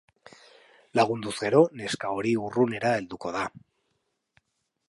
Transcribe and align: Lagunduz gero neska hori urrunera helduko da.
Lagunduz 0.99 1.33
gero 1.43 1.61
neska 1.83 2.13
hori 2.21 2.33
urrunera 2.47 2.97
helduko 3.01 3.35
da. 3.39 3.47